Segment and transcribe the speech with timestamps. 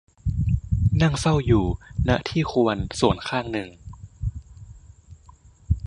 [1.01, 1.65] นั่งเฝ้าอยู่
[2.07, 3.69] ณ ที่ควรส่วนข้างหนึ่ง